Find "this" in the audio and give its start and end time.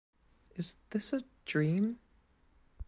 0.89-1.13